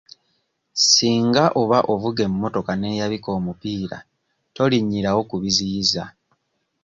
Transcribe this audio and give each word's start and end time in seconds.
Singa 0.89 1.43
oba 1.61 1.77
ovuga 1.93 2.21
emmotoka 2.29 2.71
n'eyabika 2.75 3.29
omupiira 3.37 3.97
tolinnyirawo 4.55 5.21
ku 5.29 5.35
biziyiza. 5.41 6.03